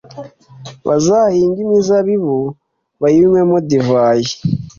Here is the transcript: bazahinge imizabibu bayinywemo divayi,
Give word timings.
bazahinge 0.87 1.59
imizabibu 1.65 2.37
bayinywemo 3.01 3.57
divayi, 3.69 4.31